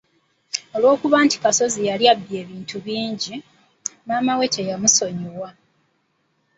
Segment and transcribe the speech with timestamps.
[0.75, 3.35] Olw’okuba nti Kasozi yali abbye ebintu bingi,
[4.07, 5.49] maama we teyamusonyiwa.